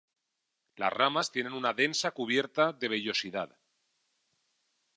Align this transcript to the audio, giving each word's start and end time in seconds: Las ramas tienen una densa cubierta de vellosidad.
Las 0.77 0.91
ramas 0.91 1.31
tienen 1.31 1.53
una 1.53 1.75
densa 1.75 2.09
cubierta 2.09 2.73
de 2.73 2.87
vellosidad. 2.87 3.55